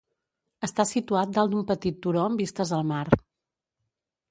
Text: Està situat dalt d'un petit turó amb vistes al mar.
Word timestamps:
Està 0.67 0.85
situat 0.91 1.35
dalt 1.35 1.51
d'un 1.53 1.67
petit 1.73 2.01
turó 2.07 2.23
amb 2.25 2.43
vistes 2.45 2.75
al 2.81 2.91
mar. 2.95 3.05